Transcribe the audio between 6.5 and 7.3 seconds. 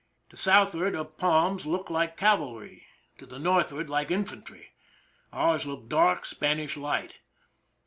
ish light.